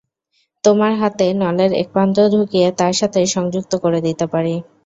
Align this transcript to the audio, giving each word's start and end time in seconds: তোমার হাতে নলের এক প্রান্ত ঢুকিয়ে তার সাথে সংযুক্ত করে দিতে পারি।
তোমার 0.63 0.91
হাতে 1.01 1.25
নলের 1.41 1.71
এক 1.81 1.87
প্রান্ত 1.93 2.17
ঢুকিয়ে 2.33 2.67
তার 2.79 2.93
সাথে 2.99 3.19
সংযুক্ত 3.35 3.73
করে 3.83 3.99
দিতে 4.07 4.25
পারি। 4.33 4.55